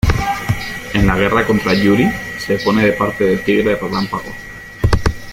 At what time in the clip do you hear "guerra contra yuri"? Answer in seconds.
1.15-2.09